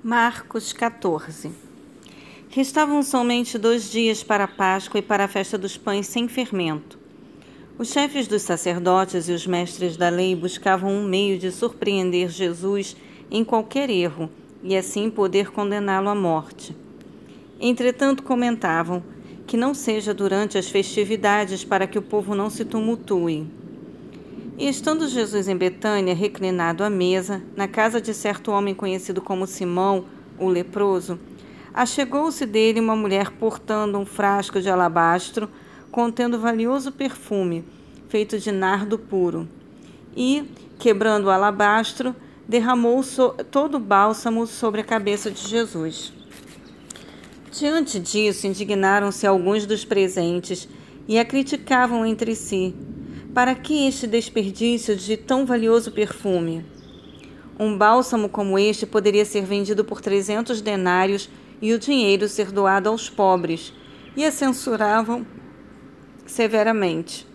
Marcos 0.00 0.72
14 0.72 1.50
Restavam 2.50 3.02
somente 3.02 3.58
dois 3.58 3.90
dias 3.90 4.22
para 4.22 4.44
a 4.44 4.48
Páscoa 4.48 5.00
e 5.00 5.02
para 5.02 5.24
a 5.24 5.28
festa 5.28 5.58
dos 5.58 5.76
pães 5.76 6.06
sem 6.06 6.28
fermento. 6.28 6.96
Os 7.76 7.88
chefes 7.88 8.28
dos 8.28 8.42
sacerdotes 8.42 9.28
e 9.28 9.32
os 9.32 9.44
mestres 9.44 9.96
da 9.96 10.08
lei 10.08 10.36
buscavam 10.36 10.92
um 10.92 11.04
meio 11.04 11.36
de 11.36 11.50
surpreender 11.50 12.28
Jesus 12.28 12.96
em 13.28 13.42
qualquer 13.42 13.90
erro 13.90 14.30
e 14.62 14.76
assim 14.76 15.10
poder 15.10 15.50
condená-lo 15.50 16.08
à 16.08 16.14
morte. 16.14 16.76
Entretanto, 17.60 18.22
comentavam 18.22 19.02
que 19.48 19.56
não 19.56 19.74
seja 19.74 20.14
durante 20.14 20.56
as 20.56 20.68
festividades 20.70 21.64
para 21.64 21.88
que 21.88 21.98
o 21.98 22.02
povo 22.02 22.36
não 22.36 22.48
se 22.48 22.64
tumultue. 22.64 23.48
E 24.58 24.68
estando 24.68 25.06
Jesus 25.06 25.46
em 25.46 25.56
Betânia, 25.56 26.12
reclinado 26.16 26.82
à 26.82 26.90
mesa, 26.90 27.40
na 27.56 27.68
casa 27.68 28.00
de 28.00 28.12
certo 28.12 28.50
homem 28.50 28.74
conhecido 28.74 29.22
como 29.22 29.46
Simão, 29.46 30.06
o 30.36 30.48
leproso, 30.48 31.16
achegou-se 31.72 32.44
dele 32.44 32.80
uma 32.80 32.96
mulher 32.96 33.30
portando 33.30 33.96
um 33.96 34.04
frasco 34.04 34.60
de 34.60 34.68
alabastro 34.68 35.48
contendo 35.92 36.40
valioso 36.40 36.90
perfume, 36.90 37.64
feito 38.08 38.36
de 38.36 38.50
nardo 38.50 38.98
puro. 38.98 39.48
E, 40.16 40.50
quebrando 40.76 41.26
o 41.26 41.30
alabastro, 41.30 42.12
derramou 42.48 43.00
so 43.04 43.36
todo 43.52 43.76
o 43.76 43.80
bálsamo 43.80 44.44
sobre 44.44 44.80
a 44.80 44.84
cabeça 44.84 45.30
de 45.30 45.46
Jesus. 45.46 46.12
Diante 47.52 48.00
disso, 48.00 48.48
indignaram-se 48.48 49.24
alguns 49.24 49.66
dos 49.66 49.84
presentes 49.84 50.68
e 51.06 51.16
a 51.16 51.24
criticavam 51.24 52.04
entre 52.04 52.34
si, 52.34 52.74
para 53.38 53.54
que 53.54 53.86
este 53.86 54.04
desperdício 54.04 54.96
de 54.96 55.16
tão 55.16 55.46
valioso 55.46 55.92
perfume? 55.92 56.66
Um 57.56 57.78
bálsamo 57.78 58.28
como 58.28 58.58
este 58.58 58.84
poderia 58.84 59.24
ser 59.24 59.44
vendido 59.44 59.84
por 59.84 60.00
trezentos 60.00 60.60
denários 60.60 61.30
e 61.62 61.72
o 61.72 61.78
dinheiro 61.78 62.26
ser 62.26 62.50
doado 62.50 62.88
aos 62.88 63.08
pobres, 63.08 63.72
e 64.16 64.24
a 64.24 64.32
censuravam 64.32 65.24
severamente. 66.26 67.28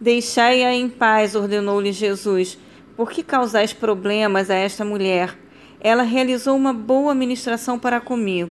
Deixai-a 0.00 0.74
em 0.74 0.88
paz, 0.88 1.36
ordenou-lhe 1.36 1.92
Jesus. 1.92 2.58
Por 2.96 3.12
que 3.12 3.22
causais 3.22 3.72
problemas 3.72 4.50
a 4.50 4.56
esta 4.56 4.84
mulher? 4.84 5.38
Ela 5.80 6.02
realizou 6.02 6.56
uma 6.56 6.72
boa 6.72 7.14
ministração 7.14 7.78
para 7.78 8.00
comigo. 8.00 8.48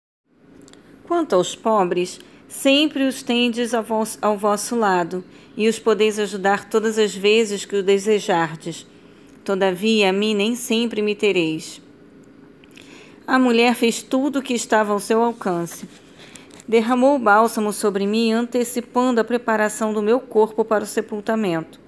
Quanto 1.04 1.36
aos 1.36 1.56
pobres, 1.56 2.20
sempre 2.52 3.06
os 3.08 3.24
tendes 3.24 3.74
ao 3.74 3.82
vosso, 3.82 4.18
ao 4.22 4.38
vosso 4.38 4.76
lado, 4.76 5.24
e 5.56 5.70
os 5.70 5.80
podeis 5.80 6.20
ajudar 6.20 6.70
todas 6.70 7.00
as 7.00 7.16
vezes 7.16 7.64
que 7.64 7.78
o 7.78 7.82
desejardes. 7.82 8.86
Todavia, 9.44 10.10
a 10.10 10.14
mim 10.14 10.36
nem 10.36 10.54
sempre 10.54 11.02
me 11.02 11.16
tereis. 11.16 11.82
A 13.26 13.40
mulher 13.40 13.74
fez 13.74 14.04
tudo 14.04 14.40
o 14.40 14.42
que 14.42 14.54
estava 14.54 14.92
ao 14.92 15.00
seu 15.00 15.24
alcance. 15.24 15.88
Derramou 16.68 17.16
o 17.16 17.20
bálsamo 17.20 17.72
sobre 17.72 18.06
mim, 18.06 18.34
antecipando 18.34 19.22
a 19.22 19.24
preparação 19.24 19.94
do 19.94 20.02
meu 20.02 20.20
corpo 20.20 20.66
para 20.66 20.84
o 20.84 20.88
sepultamento. 20.88 21.80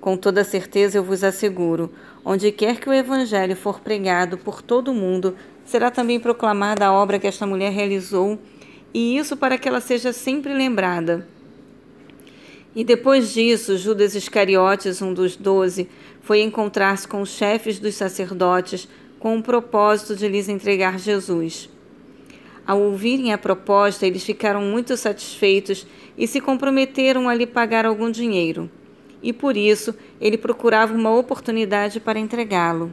Com 0.00 0.16
toda 0.16 0.44
certeza 0.44 0.98
eu 0.98 1.04
vos 1.04 1.22
asseguro: 1.22 1.90
onde 2.24 2.50
quer 2.50 2.80
que 2.80 2.88
o 2.88 2.92
Evangelho 2.92 3.56
for 3.56 3.80
pregado 3.80 4.36
por 4.36 4.60
todo 4.60 4.88
o 4.88 4.94
mundo, 4.94 5.36
será 5.64 5.90
também 5.90 6.18
proclamada 6.18 6.84
a 6.84 6.92
obra 6.92 7.18
que 7.18 7.26
esta 7.26 7.46
mulher 7.46 7.72
realizou, 7.72 8.38
e 8.94 9.18
isso 9.18 9.36
para 9.36 9.58
que 9.58 9.68
ela 9.68 9.80
seja 9.80 10.12
sempre 10.12 10.54
lembrada. 10.54 11.26
E 12.76 12.84
depois 12.84 13.34
disso, 13.34 13.76
Judas 13.76 14.14
Iscariotes, 14.14 15.02
um 15.02 15.12
dos 15.12 15.36
doze, 15.36 15.88
foi 16.22 16.40
encontrar-se 16.40 17.06
com 17.06 17.20
os 17.20 17.30
chefes 17.30 17.78
dos 17.80 17.96
sacerdotes 17.96 18.88
com 19.18 19.36
o 19.36 19.42
propósito 19.42 20.14
de 20.14 20.28
lhes 20.28 20.48
entregar 20.48 20.98
Jesus. 20.98 21.68
Ao 22.66 22.80
ouvirem 22.80 23.32
a 23.32 23.38
proposta, 23.38 24.06
eles 24.06 24.24
ficaram 24.24 24.62
muito 24.62 24.96
satisfeitos 24.96 25.86
e 26.16 26.26
se 26.26 26.40
comprometeram 26.40 27.28
a 27.28 27.34
lhe 27.34 27.46
pagar 27.46 27.84
algum 27.84 28.10
dinheiro. 28.10 28.70
E 29.22 29.32
por 29.32 29.56
isso 29.56 29.94
ele 30.20 30.38
procurava 30.38 30.94
uma 30.94 31.14
oportunidade 31.14 32.00
para 32.00 32.18
entregá-lo. 32.18 32.92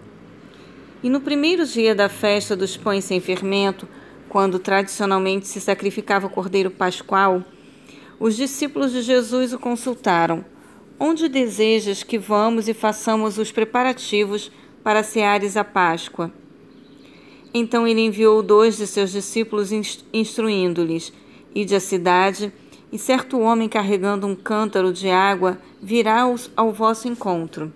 E 1.03 1.09
no 1.09 1.21
primeiro 1.21 1.65
dia 1.65 1.95
da 1.95 2.09
festa 2.09 2.55
dos 2.55 2.77
pães 2.77 3.05
sem 3.05 3.19
fermento, 3.19 3.87
quando 4.31 4.59
tradicionalmente 4.59 5.45
se 5.45 5.59
sacrificava 5.59 6.27
o 6.27 6.29
cordeiro 6.29 6.71
pascual, 6.71 7.43
os 8.17 8.37
discípulos 8.37 8.93
de 8.93 9.01
Jesus 9.01 9.51
o 9.51 9.59
consultaram: 9.59 10.45
Onde 10.97 11.27
desejas 11.27 12.01
que 12.01 12.17
vamos 12.17 12.69
e 12.69 12.73
façamos 12.73 13.37
os 13.37 13.51
preparativos 13.51 14.49
para 14.81 15.03
ceares 15.03 15.57
a 15.57 15.65
Páscoa? 15.65 16.31
Então 17.53 17.85
ele 17.85 17.99
enviou 17.99 18.41
dois 18.41 18.77
de 18.77 18.87
seus 18.87 19.11
discípulos, 19.11 19.69
instruindo-lhes: 20.13 21.11
Ide 21.53 21.75
à 21.75 21.81
cidade, 21.81 22.53
e 22.89 22.97
certo 22.97 23.37
homem 23.37 23.67
carregando 23.67 24.25
um 24.25 24.35
cântaro 24.35 24.93
de 24.93 25.09
água 25.09 25.57
virá 25.81 26.25
ao 26.55 26.71
vosso 26.71 27.05
encontro. 27.05 27.69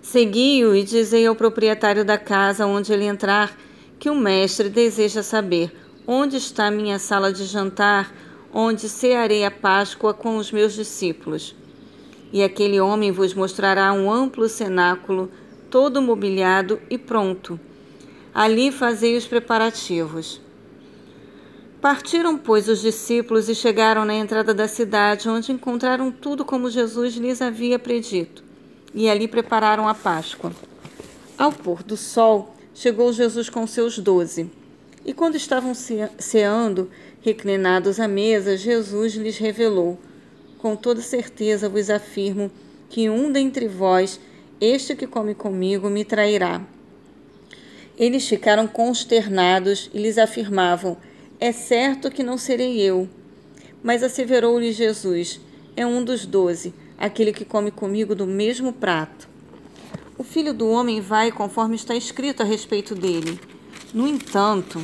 Segui-o 0.00 0.74
e 0.74 0.82
dizei 0.82 1.26
ao 1.26 1.36
proprietário 1.36 2.06
da 2.06 2.16
casa 2.16 2.64
onde 2.64 2.90
ele 2.90 3.04
entrar 3.04 3.65
que 3.98 4.10
o 4.10 4.14
mestre 4.14 4.68
deseja 4.68 5.22
saber 5.22 5.72
onde 6.06 6.36
está 6.36 6.70
minha 6.70 6.98
sala 6.98 7.32
de 7.32 7.44
jantar 7.44 8.12
onde 8.58 8.88
cearei 8.88 9.44
a 9.44 9.50
Páscoa 9.50 10.14
com 10.14 10.38
os 10.38 10.50
meus 10.50 10.72
discípulos. 10.72 11.54
E 12.32 12.42
aquele 12.42 12.80
homem 12.80 13.12
vos 13.12 13.34
mostrará 13.34 13.92
um 13.92 14.10
amplo 14.10 14.48
cenáculo, 14.48 15.30
todo 15.70 16.00
mobiliado 16.00 16.80
e 16.88 16.96
pronto. 16.96 17.60
Ali 18.34 18.72
fazei 18.72 19.14
os 19.14 19.26
preparativos. 19.26 20.40
Partiram, 21.82 22.38
pois, 22.38 22.66
os 22.66 22.80
discípulos 22.80 23.46
e 23.50 23.54
chegaram 23.54 24.06
na 24.06 24.14
entrada 24.14 24.54
da 24.54 24.66
cidade, 24.66 25.28
onde 25.28 25.52
encontraram 25.52 26.10
tudo 26.10 26.42
como 26.42 26.70
Jesus 26.70 27.14
lhes 27.14 27.42
havia 27.42 27.78
predito, 27.78 28.42
e 28.94 29.06
ali 29.06 29.28
prepararam 29.28 29.86
a 29.86 29.92
Páscoa. 29.92 30.50
Ao 31.36 31.52
pôr 31.52 31.82
do 31.82 31.96
sol, 31.96 32.55
chegou 32.76 33.12
Jesus 33.12 33.50
com 33.50 33.66
seus 33.66 33.98
doze. 33.98 34.48
E 35.04 35.12
quando 35.12 35.34
estavam 35.36 35.72
ceando, 35.74 36.88
Reclinados 37.26 37.98
à 37.98 38.06
mesa, 38.06 38.56
Jesus 38.56 39.14
lhes 39.14 39.36
revelou: 39.36 39.98
Com 40.58 40.76
toda 40.76 41.00
certeza 41.00 41.68
vos 41.68 41.90
afirmo 41.90 42.52
que 42.88 43.10
um 43.10 43.32
dentre 43.32 43.66
vós, 43.66 44.20
este 44.60 44.94
que 44.94 45.08
come 45.08 45.34
comigo, 45.34 45.90
me 45.90 46.04
trairá. 46.04 46.64
Eles 47.98 48.28
ficaram 48.28 48.68
consternados 48.68 49.90
e 49.92 49.98
lhes 49.98 50.18
afirmavam: 50.18 50.96
É 51.40 51.50
certo 51.50 52.12
que 52.12 52.22
não 52.22 52.38
serei 52.38 52.80
eu. 52.80 53.08
Mas 53.82 54.04
asseverou-lhe 54.04 54.70
Jesus: 54.70 55.40
É 55.76 55.84
um 55.84 56.04
dos 56.04 56.24
doze, 56.24 56.72
aquele 56.96 57.32
que 57.32 57.44
come 57.44 57.72
comigo 57.72 58.14
do 58.14 58.24
mesmo 58.24 58.72
prato. 58.72 59.28
O 60.18 60.24
filho 60.24 60.54
do 60.54 60.68
homem 60.68 61.00
vai 61.00 61.30
conforme 61.30 61.76
está 61.76 61.94
escrito 61.94 62.42
a 62.42 62.46
respeito 62.46 62.94
dele. 62.94 63.38
No 63.92 64.06
entanto, 64.06 64.80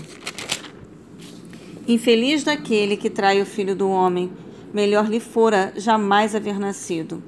Infeliz 1.86 2.44
daquele 2.44 2.96
que 2.96 3.10
trai 3.10 3.42
o 3.42 3.46
filho 3.46 3.74
do 3.74 3.88
homem, 3.88 4.30
melhor 4.72 5.08
lhe 5.08 5.18
fora 5.18 5.72
jamais 5.76 6.32
haver 6.32 6.56
nascido. 6.56 7.20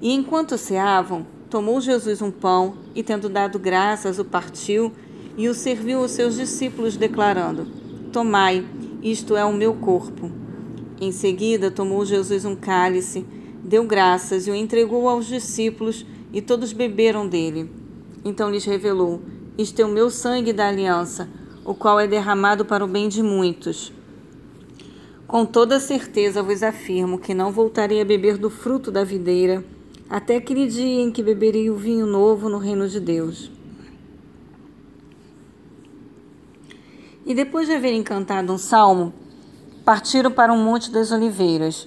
E 0.00 0.12
enquanto 0.12 0.56
ceavam, 0.56 1.26
tomou 1.50 1.80
Jesus 1.80 2.22
um 2.22 2.30
pão 2.30 2.74
e, 2.94 3.02
tendo 3.02 3.28
dado 3.28 3.58
graças, 3.58 4.20
o 4.20 4.24
partiu 4.24 4.92
e 5.36 5.48
o 5.48 5.54
serviu 5.54 5.98
aos 5.98 6.12
seus 6.12 6.36
discípulos, 6.36 6.96
declarando: 6.96 7.66
Tomai, 8.12 8.64
isto 9.02 9.36
é 9.36 9.44
o 9.44 9.52
meu 9.52 9.74
corpo. 9.74 10.30
Em 11.00 11.10
seguida, 11.10 11.68
tomou 11.68 12.06
Jesus 12.06 12.44
um 12.44 12.54
cálice, 12.54 13.26
deu 13.64 13.82
graças 13.82 14.46
e 14.46 14.52
o 14.52 14.54
entregou 14.54 15.08
aos 15.08 15.26
discípulos, 15.26 16.06
e 16.32 16.42
todos 16.42 16.72
beberam 16.72 17.28
dele. 17.28 17.70
Então 18.24 18.50
lhes 18.50 18.64
revelou: 18.64 19.22
Isto 19.56 19.80
é 19.80 19.84
o 19.84 19.88
meu 19.88 20.10
sangue 20.10 20.52
da 20.52 20.68
aliança 20.68 21.28
o 21.68 21.74
qual 21.74 22.00
é 22.00 22.06
derramado 22.06 22.64
para 22.64 22.82
o 22.82 22.88
bem 22.88 23.10
de 23.10 23.22
muitos. 23.22 23.92
Com 25.26 25.44
toda 25.44 25.78
certeza 25.78 26.42
vos 26.42 26.62
afirmo 26.62 27.18
que 27.18 27.34
não 27.34 27.52
voltarei 27.52 28.00
a 28.00 28.06
beber 28.06 28.38
do 28.38 28.48
fruto 28.48 28.90
da 28.90 29.04
videira, 29.04 29.62
até 30.08 30.36
aquele 30.36 30.66
dia 30.66 31.02
em 31.02 31.12
que 31.12 31.22
beberei 31.22 31.68
o 31.68 31.76
vinho 31.76 32.06
novo 32.06 32.48
no 32.48 32.56
reino 32.56 32.88
de 32.88 32.98
Deus. 32.98 33.52
E 37.26 37.34
depois 37.34 37.68
de 37.68 37.74
haverem 37.74 38.02
cantado 38.02 38.50
um 38.50 38.56
salmo, 38.56 39.12
partiram 39.84 40.30
para 40.30 40.50
um 40.50 40.64
monte 40.64 40.90
das 40.90 41.12
oliveiras. 41.12 41.86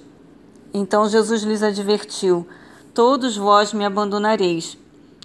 Então 0.72 1.08
Jesus 1.08 1.42
lhes 1.42 1.64
advertiu: 1.64 2.46
Todos 2.94 3.38
vós 3.38 3.72
me 3.72 3.86
abandonareis, 3.86 4.76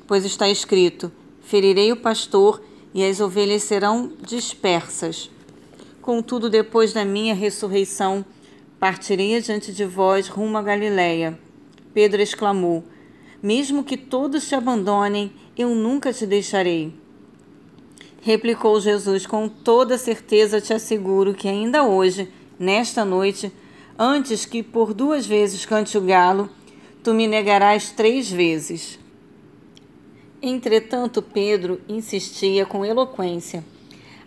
pois 0.07 0.23
está 0.23 0.47
escrito: 0.47 1.11
Ferirei 1.41 1.91
o 1.91 1.97
pastor 1.97 2.63
e 2.93 3.03
as 3.03 3.19
ovelhas 3.19 3.63
serão 3.63 4.09
dispersas. 4.25 5.29
Contudo, 6.01 6.49
depois 6.49 6.93
da 6.93 7.03
minha 7.03 7.35
ressurreição, 7.35 8.23
partirei 8.79 9.35
adiante 9.35 9.73
de 9.73 9.83
vós 9.83 10.29
rumo 10.29 10.57
a 10.57 10.61
Galiléia. 10.61 11.37
Pedro 11.93 12.21
exclamou: 12.21 12.85
Mesmo 13.43 13.83
que 13.83 13.97
todos 13.97 14.47
te 14.47 14.55
abandonem, 14.55 15.33
eu 15.57 15.75
nunca 15.75 16.13
te 16.13 16.25
deixarei. 16.25 16.93
Replicou 18.21 18.79
Jesus: 18.79 19.25
Com 19.25 19.49
toda 19.49 19.97
certeza 19.97 20.61
te 20.61 20.73
asseguro 20.73 21.33
que 21.33 21.49
ainda 21.49 21.83
hoje, 21.83 22.31
nesta 22.57 23.03
noite, 23.03 23.51
antes 23.99 24.45
que 24.45 24.63
por 24.63 24.93
duas 24.93 25.25
vezes 25.25 25.65
cante 25.65 25.97
o 25.97 26.01
galo, 26.01 26.49
tu 27.07 27.13
me 27.13 27.25
negarás 27.25 27.89
três 27.89 28.29
vezes. 28.29 28.99
Entretanto, 30.41 31.21
Pedro 31.21 31.79
insistia 31.87 32.65
com 32.65 32.83
eloquência: 32.83 33.63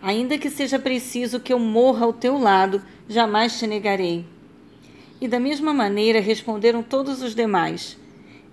Ainda 0.01 0.35
que 0.35 0.49
seja 0.49 0.79
preciso 0.79 1.39
que 1.39 1.53
eu 1.53 1.59
morra 1.59 2.07
ao 2.07 2.11
teu 2.11 2.39
lado, 2.39 2.81
jamais 3.07 3.59
te 3.59 3.67
negarei. 3.67 4.25
E 5.21 5.27
da 5.27 5.39
mesma 5.39 5.71
maneira 5.71 6.19
responderam 6.19 6.81
todos 6.81 7.21
os 7.21 7.35
demais. 7.35 7.95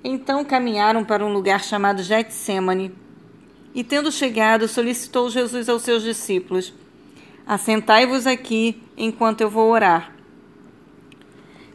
Então 0.04 0.44
caminharam 0.44 1.06
para 1.06 1.24
um 1.24 1.32
lugar 1.32 1.64
chamado 1.64 2.02
Getsemane. 2.02 2.92
E 3.74 3.82
tendo 3.82 4.12
chegado, 4.12 4.68
solicitou 4.68 5.30
Jesus 5.30 5.70
aos 5.70 5.80
seus 5.80 6.02
discípulos: 6.02 6.74
Assentai-vos 7.46 8.26
aqui 8.26 8.82
enquanto 8.94 9.40
eu 9.40 9.48
vou 9.48 9.70
orar. 9.70 10.17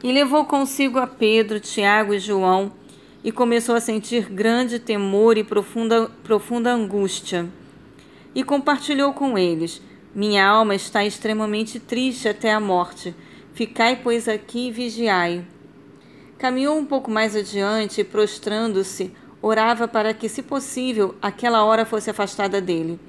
E 0.04 0.12
levou 0.12 0.44
consigo 0.44 1.00
a 1.00 1.08
Pedro, 1.08 1.62
Tiago 1.62 2.14
e 2.14 2.20
João, 2.20 2.74
e 3.24 3.32
começou 3.32 3.74
a 3.74 3.80
sentir 3.80 4.30
grande 4.30 4.78
temor 4.78 5.38
e 5.38 5.46
profunda, 5.46 6.12
profunda 6.22 6.74
angústia. 6.74 7.48
E 8.36 8.44
compartilhou 8.44 9.14
com 9.14 9.38
eles: 9.38 9.82
Minha 10.14 10.46
alma 10.46 10.76
está 10.76 11.06
extremamente 11.06 11.80
triste 11.80 12.28
até 12.28 12.52
a 12.52 12.60
morte. 12.60 13.16
Ficai, 13.54 13.96
pois, 13.96 14.28
aqui 14.28 14.68
e 14.68 14.72
vigiai. 14.72 15.46
Caminhou 16.38 16.78
um 16.78 16.84
pouco 16.84 17.10
mais 17.10 17.34
adiante 17.34 18.02
e, 18.02 18.04
prostrando-se, 18.04 19.10
orava 19.42 19.88
para 19.88 20.14
que, 20.14 20.28
se 20.28 20.44
possível, 20.44 21.16
aquela 21.22 21.64
hora 21.64 21.86
fosse 21.86 22.10
afastada 22.10 22.60
dele. 22.60 23.00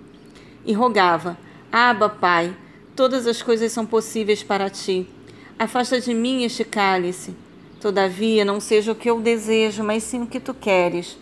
E 0.64 0.73
rogava: 0.73 1.37
Aba, 1.73 2.08
Pai, 2.08 2.56
todas 2.94 3.26
as 3.26 3.43
coisas 3.43 3.73
são 3.73 3.85
possíveis 3.85 4.44
para 4.44 4.70
ti. 4.70 5.08
Afasta 5.56 6.01
de 6.01 6.12
mim 6.12 6.43
este 6.43 6.65
cálice. 6.65 7.35
Todavia, 7.81 8.45
não 8.45 8.59
seja 8.59 8.91
o 8.91 8.95
que 8.95 9.09
eu 9.09 9.21
desejo, 9.21 9.85
mas 9.85 10.03
sim 10.03 10.23
o 10.23 10.27
que 10.27 10.41
tu 10.41 10.53
queres. 10.53 11.17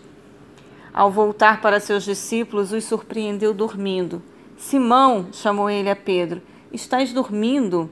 Ao 0.91 1.11
voltar 1.11 1.61
para 1.61 1.79
seus 1.79 2.03
discípulos, 2.03 2.71
os 2.71 2.83
surpreendeu 2.83 3.53
dormindo. 3.53 4.23
Simão, 4.57 5.27
chamou 5.31 5.69
ele 5.69 5.89
a 5.89 5.95
Pedro, 5.95 6.41
estás 6.71 7.13
dormindo? 7.13 7.89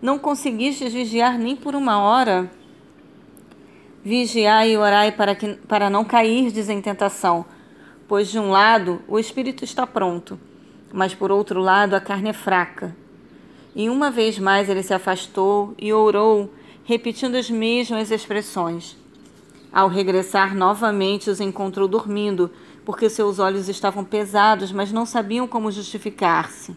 Não 0.00 0.16
conseguiste 0.18 0.88
vigiar 0.88 1.36
nem 1.36 1.56
por 1.56 1.74
uma 1.74 1.98
hora? 1.98 2.48
Vigiai 4.04 4.72
e 4.72 4.76
orai 4.76 5.10
para, 5.10 5.34
que, 5.34 5.54
para 5.66 5.90
não 5.90 6.04
cairdes 6.04 6.68
em 6.68 6.80
tentação, 6.80 7.44
pois 8.06 8.28
de 8.28 8.38
um 8.38 8.50
lado 8.50 9.02
o 9.08 9.18
espírito 9.18 9.64
está 9.64 9.86
pronto, 9.86 10.38
mas 10.92 11.14
por 11.14 11.32
outro 11.32 11.60
lado 11.60 11.94
a 11.94 12.00
carne 12.00 12.30
é 12.30 12.32
fraca. 12.32 12.94
E 13.74 13.88
uma 13.88 14.10
vez 14.10 14.38
mais 14.38 14.68
ele 14.68 14.82
se 14.82 14.92
afastou 14.92 15.74
e 15.78 15.92
orou, 15.92 16.52
repetindo 16.84 17.36
as 17.36 17.48
mesmas 17.50 18.10
expressões. 18.10 18.96
Ao 19.72 19.88
regressar 19.88 20.56
novamente, 20.56 21.30
os 21.30 21.40
encontrou 21.40 21.86
dormindo, 21.86 22.50
porque 22.84 23.08
seus 23.08 23.38
olhos 23.38 23.68
estavam 23.68 24.04
pesados, 24.04 24.72
mas 24.72 24.90
não 24.90 25.06
sabiam 25.06 25.46
como 25.46 25.70
justificar-se. 25.70 26.74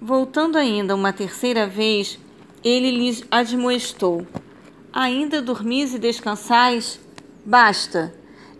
Voltando 0.00 0.58
ainda 0.58 0.96
uma 0.96 1.12
terceira 1.12 1.66
vez, 1.66 2.18
ele 2.64 2.90
lhes 2.90 3.22
admoestou: 3.30 4.26
Ainda 4.92 5.40
dormis 5.40 5.94
e 5.94 5.98
descansais? 5.98 6.98
Basta! 7.44 8.12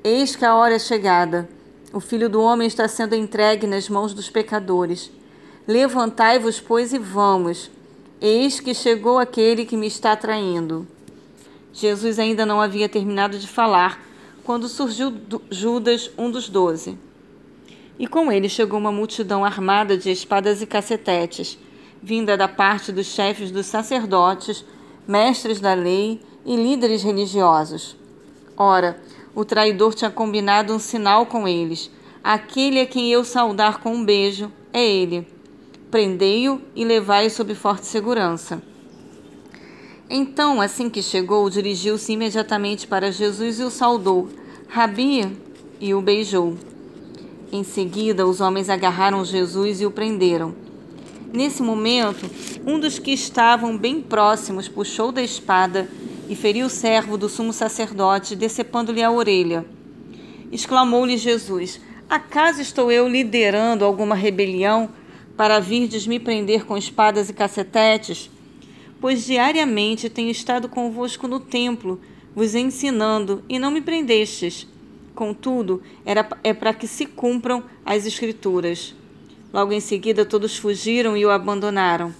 Eis 0.04 0.36
que 0.36 0.44
a 0.44 0.54
hora 0.54 0.74
é 0.74 0.78
chegada. 0.78 1.48
O 1.92 2.00
filho 2.00 2.28
do 2.28 2.40
homem 2.40 2.66
está 2.66 2.88
sendo 2.88 3.14
entregue 3.14 3.66
nas 3.66 3.88
mãos 3.88 4.14
dos 4.14 4.30
pecadores. 4.30 5.10
Levantai-vos, 5.66 6.58
pois, 6.58 6.92
e 6.92 6.98
vamos. 6.98 7.70
Eis 8.20 8.58
que 8.58 8.74
chegou 8.74 9.16
aquele 9.16 9.64
que 9.64 9.76
me 9.76 9.86
está 9.86 10.16
traindo. 10.16 10.88
Jesus 11.72 12.18
ainda 12.18 12.44
não 12.44 12.60
havia 12.60 12.88
terminado 12.88 13.38
de 13.38 13.46
falar 13.46 14.04
quando 14.42 14.66
surgiu 14.66 15.14
Judas, 15.48 16.10
um 16.18 16.28
dos 16.32 16.48
doze. 16.48 16.98
E 17.96 18.08
com 18.08 18.32
ele 18.32 18.48
chegou 18.48 18.76
uma 18.76 18.90
multidão 18.90 19.44
armada 19.44 19.96
de 19.96 20.10
espadas 20.10 20.60
e 20.60 20.66
cacetetes, 20.66 21.56
vinda 22.02 22.36
da 22.36 22.48
parte 22.48 22.90
dos 22.90 23.06
chefes 23.06 23.52
dos 23.52 23.66
sacerdotes, 23.66 24.64
mestres 25.06 25.60
da 25.60 25.74
lei 25.74 26.20
e 26.44 26.56
líderes 26.56 27.04
religiosos. 27.04 27.96
Ora, 28.56 29.00
o 29.32 29.44
traidor 29.44 29.94
tinha 29.94 30.10
combinado 30.10 30.74
um 30.74 30.80
sinal 30.80 31.24
com 31.24 31.46
eles. 31.46 31.88
Aquele 32.22 32.80
a 32.80 32.86
quem 32.86 33.12
eu 33.12 33.24
saudar 33.24 33.78
com 33.78 33.94
um 33.94 34.04
beijo 34.04 34.50
é 34.72 34.84
ele 34.84 35.40
prendei-o 35.92 36.58
e 36.74 36.86
levai-o 36.86 37.30
sob 37.30 37.54
forte 37.54 37.86
segurança. 37.86 38.62
Então, 40.08 40.58
assim 40.58 40.88
que 40.88 41.02
chegou, 41.02 41.48
dirigiu-se 41.50 42.10
imediatamente 42.14 42.86
para 42.86 43.12
Jesus 43.12 43.60
e 43.60 43.62
o 43.62 43.70
saudou. 43.70 44.30
Rabi, 44.66 45.30
e 45.78 45.92
o 45.92 46.00
beijou. 46.00 46.56
Em 47.52 47.62
seguida, 47.62 48.26
os 48.26 48.40
homens 48.40 48.70
agarraram 48.70 49.22
Jesus 49.22 49.82
e 49.82 49.86
o 49.86 49.90
prenderam. 49.90 50.54
Nesse 51.30 51.62
momento, 51.62 52.24
um 52.66 52.80
dos 52.80 52.98
que 52.98 53.10
estavam 53.10 53.76
bem 53.76 54.00
próximos 54.00 54.68
puxou 54.68 55.12
da 55.12 55.22
espada 55.22 55.88
e 56.26 56.34
feriu 56.34 56.66
o 56.66 56.70
servo 56.70 57.18
do 57.18 57.28
sumo 57.28 57.52
sacerdote, 57.52 58.34
decepando-lhe 58.34 59.02
a 59.02 59.10
orelha. 59.10 59.66
Exclamou-lhe 60.50 61.18
Jesus: 61.18 61.78
Acaso 62.08 62.62
estou 62.62 62.90
eu 62.90 63.06
liderando 63.06 63.84
alguma 63.84 64.14
rebelião? 64.14 64.88
Para 65.36 65.60
virdes 65.60 66.06
me 66.06 66.20
prender 66.20 66.64
com 66.64 66.76
espadas 66.76 67.28
e 67.28 67.32
cacetetes? 67.32 68.30
Pois 69.00 69.24
diariamente 69.24 70.08
tenho 70.08 70.30
estado 70.30 70.68
convosco 70.68 71.26
no 71.26 71.40
templo, 71.40 72.00
vos 72.34 72.54
ensinando, 72.54 73.42
e 73.48 73.58
não 73.58 73.70
me 73.70 73.80
prendestes. 73.80 74.66
Contudo, 75.14 75.82
era, 76.04 76.28
é 76.42 76.52
para 76.52 76.72
que 76.72 76.86
se 76.86 77.06
cumpram 77.06 77.64
as 77.84 78.06
Escrituras. 78.06 78.94
Logo 79.52 79.72
em 79.72 79.80
seguida, 79.80 80.24
todos 80.24 80.56
fugiram 80.56 81.16
e 81.16 81.26
o 81.26 81.30
abandonaram. 81.30 82.14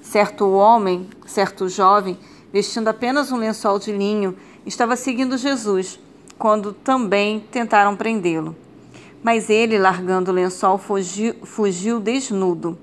Certo 0.00 0.50
homem, 0.50 1.08
certo 1.26 1.68
jovem, 1.68 2.16
vestindo 2.52 2.88
apenas 2.88 3.32
um 3.32 3.36
lençol 3.36 3.78
de 3.78 3.92
linho, 3.92 4.36
estava 4.64 4.96
seguindo 4.96 5.36
Jesus, 5.36 5.98
quando 6.38 6.72
também 6.72 7.40
tentaram 7.50 7.96
prendê-lo. 7.96 8.54
Mas 9.22 9.50
ele, 9.50 9.78
largando 9.78 10.30
o 10.30 10.34
lençol, 10.34 10.78
fugiu, 10.78 11.34
fugiu 11.42 12.00
desnudo. 12.00 12.78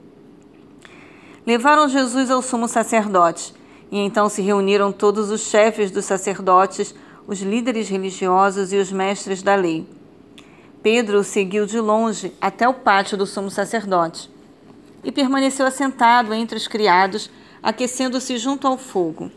Levaram 1.46 1.89
Jesus 1.89 2.29
ao 2.29 2.41
sumo 2.41 2.67
sacerdote, 2.67 3.53
e 3.91 3.98
então 3.98 4.29
se 4.29 4.41
reuniram 4.41 4.91
todos 4.91 5.32
os 5.32 5.41
chefes 5.41 5.89
dos 5.89 6.06
sacerdotes, 6.06 6.94
os 7.25 7.39
líderes 7.41 7.89
religiosos 7.89 8.72
e 8.72 8.77
os 8.77 8.91
mestres 8.91 9.41
da 9.41 9.56
lei. 9.56 9.88
Pedro 10.84 11.20
o 11.20 11.24
seguiu 11.24 11.65
de 11.65 11.79
longe 11.79 12.34
até 12.39 12.67
o 12.67 12.74
pátio 12.74 13.17
do 13.17 13.25
sumo 13.25 13.50
sacerdote 13.50 14.29
e 15.03 15.12
permaneceu 15.12 15.65
assentado 15.65 16.34
entre 16.34 16.58
os 16.58 16.67
criados, 16.67 17.29
aquecendo-se 17.63 18.38
junto 18.38 18.67
ao 18.67 18.77
fogo. 18.77 19.32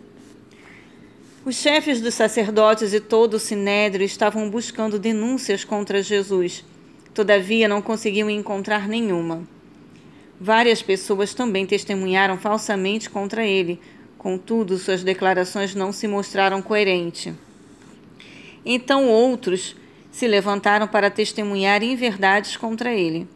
Os 1.44 1.56
chefes 1.56 2.00
dos 2.00 2.14
sacerdotes 2.14 2.92
e 2.92 3.00
todo 3.00 3.34
o 3.34 3.38
sinédrio 3.38 4.04
estavam 4.04 4.50
buscando 4.50 4.98
denúncias 4.98 5.64
contra 5.64 6.02
Jesus 6.02 6.64
Todavia, 7.14 7.68
não 7.68 7.82
conseguiam 7.82 8.30
encontrar 8.30 8.86
nenhuma. 8.88 9.42
Várias 10.40 10.80
pessoas 10.80 11.34
também 11.34 11.66
testemunharam 11.66 12.38
falsamente 12.38 13.10
contra 13.10 13.44
ele, 13.44 13.80
contudo, 14.16 14.78
suas 14.78 15.02
declarações 15.02 15.74
não 15.74 15.92
se 15.92 16.06
mostraram 16.08 16.62
coerentes. 16.62 17.34
Então 18.64 19.08
outros 19.08 19.76
se 20.10 20.26
levantaram 20.26 20.86
para 20.86 21.10
testemunhar 21.10 21.82
inverdades 21.82 22.56
contra 22.56 22.92
ele. 22.92 23.26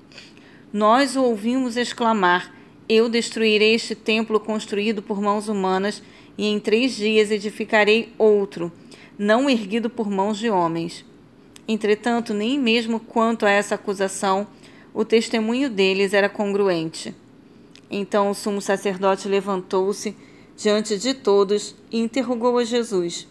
Nós 0.73 1.17
o 1.17 1.23
ouvimos 1.23 1.77
exclamar: 1.77 2.55
Eu 2.89 3.09
destruirei 3.09 3.75
este 3.75 3.95
templo 3.95 4.41
construído 4.41 5.03
por 5.03 5.21
mãos 5.21 5.49
humanas, 5.49 6.03
e 6.37 6.47
em 6.47 6.59
três 6.59 6.97
dias 6.97 7.31
edificarei 7.31 8.13
outro, 8.19 8.73
não 9.19 9.49
erguido 9.49 9.89
por 9.89 10.11
mãos 10.11 10.39
de 10.39 10.51
homens. 10.51 11.05
Entretanto, 11.67 12.35
nem 12.35 12.59
mesmo 12.59 13.01
quanto 13.01 13.47
a 13.47 13.51
essa 13.51 13.75
acusação, 13.75 14.47
o 14.93 15.05
testemunho 15.05 15.71
deles 15.71 16.13
era 16.13 16.29
congruente. 16.29 17.15
Então 17.91 18.31
o 18.31 18.35
sumo 18.35 18.61
sacerdote 18.61 19.29
levantou-se 19.29 20.15
diante 20.57 20.99
de 20.99 21.15
todos 21.15 21.75
e 21.91 21.99
interrogou 21.99 22.59
a 22.59 22.65
Jesus: 22.65 23.27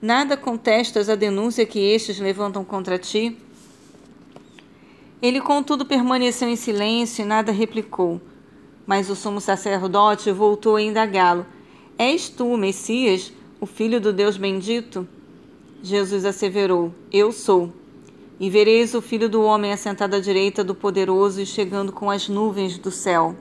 Nada 0.00 0.36
contestas 0.36 1.08
a 1.08 1.14
denúncia 1.14 1.64
que 1.64 1.78
estes 1.78 2.18
levantam 2.18 2.64
contra 2.64 2.98
ti? 2.98 3.36
Ele, 5.22 5.40
contudo, 5.40 5.86
permaneceu 5.86 6.48
em 6.48 6.56
silêncio 6.56 7.22
e 7.22 7.24
nada 7.24 7.52
replicou. 7.52 8.20
Mas 8.84 9.08
o 9.08 9.14
sumo 9.14 9.40
sacerdote 9.40 10.32
voltou 10.32 10.76
a 10.76 10.82
indagá-lo: 10.82 11.46
És 11.96 12.28
tu 12.28 12.56
Messias, 12.56 13.32
o 13.60 13.66
filho 13.66 14.00
do 14.00 14.12
Deus 14.12 14.36
bendito? 14.36 15.06
Jesus 15.82 16.24
asseverou: 16.24 16.94
Eu 17.12 17.32
sou. 17.32 17.72
e 18.38 18.48
vereis 18.48 18.94
o 18.94 19.02
filho 19.02 19.28
do 19.28 19.42
homem 19.42 19.72
assentado 19.72 20.16
à 20.16 20.20
direita 20.20 20.64
do 20.64 20.74
poderoso 20.74 21.40
e 21.40 21.46
chegando 21.46 21.92
com 21.92 22.10
as 22.10 22.28
nuvens 22.28 22.78
do 22.78 22.90
céu. 22.90 23.36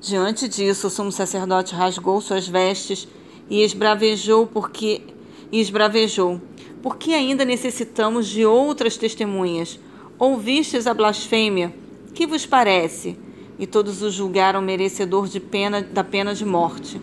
Diante 0.00 0.48
disso, 0.48 0.86
o 0.86 0.90
sumo 0.90 1.12
sacerdote 1.12 1.74
rasgou 1.74 2.20
suas 2.20 2.46
vestes 2.48 3.06
e 3.50 3.62
esbravejou 3.62 4.46
porque 4.46 5.02
e 5.50 5.60
esbravejou: 5.60 6.40
Por 6.82 6.96
que 6.96 7.14
ainda 7.14 7.44
necessitamos 7.44 8.28
de 8.28 8.46
outras 8.46 8.96
testemunhas? 8.96 9.78
Ouvistes 10.18 10.86
a 10.86 10.94
blasfêmia? 10.94 11.74
Que 12.14 12.26
vos 12.26 12.46
parece? 12.46 13.16
E 13.58 13.66
todos 13.66 14.02
o 14.02 14.10
julgaram 14.10 14.62
merecedor 14.62 15.26
de 15.26 15.40
pena 15.40 15.82
da 15.82 16.04
pena 16.04 16.32
de 16.34 16.44
morte. 16.44 17.00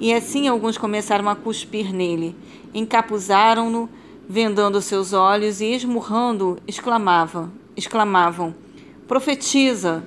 E 0.00 0.14
assim 0.14 0.46
alguns 0.46 0.78
começaram 0.78 1.28
a 1.28 1.34
cuspir 1.34 1.92
nele, 1.92 2.36
encapuzaram-no 2.72 3.88
vendando 4.28 4.80
seus 4.82 5.12
olhos 5.12 5.60
e 5.60 5.72
esmurrando, 5.72 6.58
exclamavam, 6.66 7.50
exclamavam: 7.76 8.54
Profetiza! 9.08 10.04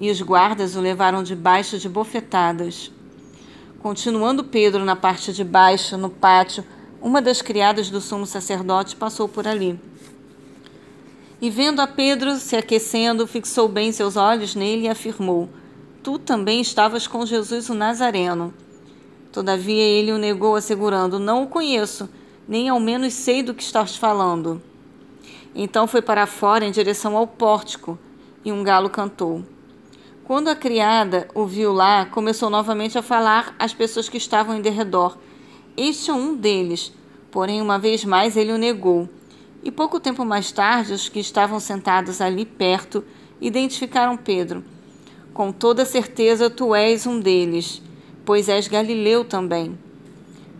E 0.00 0.10
os 0.10 0.22
guardas 0.22 0.76
o 0.76 0.80
levaram 0.80 1.24
debaixo 1.24 1.76
de 1.76 1.88
bofetadas. 1.88 2.92
Continuando 3.80 4.44
Pedro 4.44 4.84
na 4.84 4.94
parte 4.94 5.32
de 5.32 5.42
baixo, 5.42 5.96
no 5.96 6.08
pátio, 6.08 6.64
uma 7.02 7.20
das 7.20 7.42
criadas 7.42 7.90
do 7.90 8.00
sumo 8.00 8.24
sacerdote 8.24 8.94
passou 8.94 9.28
por 9.28 9.46
ali. 9.46 9.78
E 11.40 11.50
vendo 11.50 11.80
a 11.80 11.86
Pedro 11.86 12.36
se 12.36 12.56
aquecendo, 12.56 13.26
fixou 13.26 13.68
bem 13.68 13.92
seus 13.92 14.16
olhos 14.16 14.54
nele 14.54 14.84
e 14.84 14.88
afirmou: 14.88 15.48
Tu 16.02 16.18
também 16.18 16.60
estavas 16.60 17.06
com 17.06 17.26
Jesus 17.26 17.68
o 17.68 17.74
Nazareno. 17.74 18.54
Todavia 19.32 19.82
ele 19.82 20.12
o 20.12 20.18
negou, 20.18 20.56
assegurando: 20.56 21.18
Não 21.18 21.42
o 21.42 21.48
conheço 21.48 22.08
nem 22.48 22.70
ao 22.70 22.80
menos 22.80 23.12
sei 23.12 23.42
do 23.42 23.52
que 23.52 23.62
estás 23.62 23.94
falando. 23.94 24.62
Então 25.54 25.86
foi 25.86 26.00
para 26.00 26.26
fora 26.26 26.64
em 26.64 26.70
direção 26.70 27.14
ao 27.14 27.26
pórtico, 27.26 27.98
e 28.42 28.50
um 28.50 28.62
galo 28.62 28.88
cantou. 28.88 29.44
Quando 30.24 30.48
a 30.48 30.56
criada 30.56 31.28
o 31.34 31.44
viu 31.44 31.72
lá, 31.72 32.06
começou 32.06 32.48
novamente 32.48 32.96
a 32.96 33.02
falar 33.02 33.54
às 33.58 33.74
pessoas 33.74 34.08
que 34.08 34.16
estavam 34.16 34.56
em 34.56 34.62
derredor. 34.62 35.18
Este 35.76 36.10
é 36.10 36.14
um 36.14 36.34
deles, 36.34 36.92
porém, 37.30 37.60
uma 37.60 37.78
vez 37.78 38.04
mais 38.04 38.36
ele 38.36 38.52
o 38.52 38.58
negou. 38.58 39.08
E 39.62 39.70
pouco 39.70 40.00
tempo 40.00 40.24
mais 40.24 40.52
tarde, 40.52 40.92
os 40.92 41.08
que 41.08 41.18
estavam 41.18 41.58
sentados 41.60 42.20
ali 42.20 42.46
perto 42.46 43.04
identificaram 43.40 44.16
Pedro. 44.16 44.64
Com 45.34 45.52
toda 45.52 45.84
certeza, 45.84 46.48
tu 46.48 46.74
és 46.74 47.06
um 47.06 47.20
deles, 47.20 47.82
pois 48.28 48.46
és 48.46 48.68
galileu 48.68 49.24
também. 49.24 49.78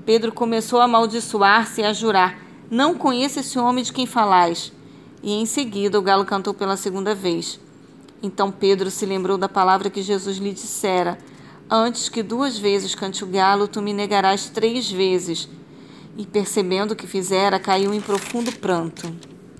Pedro 0.06 0.32
começou 0.32 0.80
a 0.80 0.84
amaldiçoar-se 0.84 1.82
e 1.82 1.84
a 1.84 1.92
jurar: 1.92 2.40
Não 2.70 2.94
conheço 2.94 3.40
esse 3.40 3.58
homem 3.58 3.84
de 3.84 3.92
quem 3.92 4.06
falais. 4.06 4.72
E 5.22 5.34
em 5.34 5.44
seguida 5.44 5.98
o 5.98 6.02
galo 6.02 6.24
cantou 6.24 6.54
pela 6.54 6.78
segunda 6.78 7.14
vez. 7.14 7.60
Então 8.22 8.50
Pedro 8.50 8.90
se 8.90 9.04
lembrou 9.04 9.36
da 9.36 9.50
palavra 9.50 9.90
que 9.90 10.00
Jesus 10.00 10.38
lhe 10.38 10.54
dissera: 10.54 11.18
Antes 11.70 12.08
que 12.08 12.22
duas 12.22 12.56
vezes 12.56 12.94
cante 12.94 13.22
o 13.22 13.26
galo, 13.26 13.68
tu 13.68 13.82
me 13.82 13.92
negarás 13.92 14.48
três 14.48 14.90
vezes. 14.90 15.46
E 16.16 16.24
percebendo 16.24 16.92
o 16.92 16.96
que 16.96 17.06
fizera, 17.06 17.60
caiu 17.60 17.92
em 17.92 18.00
profundo 18.00 18.50
pranto. 18.50 19.14